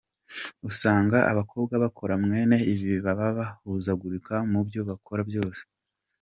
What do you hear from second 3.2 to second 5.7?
bahuzagurika mubyo bakora byose.